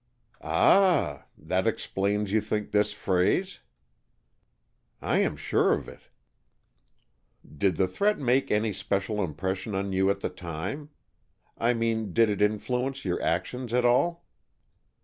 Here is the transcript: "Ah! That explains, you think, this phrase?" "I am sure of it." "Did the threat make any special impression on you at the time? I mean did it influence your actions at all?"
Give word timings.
"Ah! 0.43 1.25
That 1.37 1.67
explains, 1.67 2.31
you 2.31 2.41
think, 2.41 2.71
this 2.71 2.91
phrase?" 2.91 3.59
"I 4.99 5.19
am 5.19 5.37
sure 5.37 5.73
of 5.73 5.87
it." 5.87 6.09
"Did 7.47 7.75
the 7.77 7.87
threat 7.87 8.17
make 8.17 8.49
any 8.49 8.73
special 8.73 9.23
impression 9.23 9.75
on 9.75 9.91
you 9.93 10.09
at 10.09 10.21
the 10.21 10.29
time? 10.29 10.89
I 11.55 11.73
mean 11.75 12.13
did 12.13 12.29
it 12.29 12.41
influence 12.41 13.05
your 13.05 13.21
actions 13.21 13.75
at 13.75 13.85
all?" 13.85 14.25